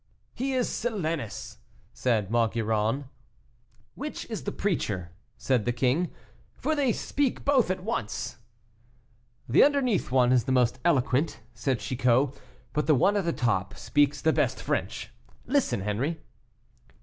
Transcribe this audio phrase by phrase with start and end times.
[0.33, 1.59] "He is Silenus,"
[1.93, 3.05] said Maugiron.
[3.93, 6.09] "Which is the preacher?" said the king,
[6.55, 8.37] "for they speak both at once."
[9.47, 12.31] "The underneath one is the most eloquent," said Chicot,
[12.73, 15.11] "but the one at the top speaks the best French;
[15.45, 16.19] listen, Henri."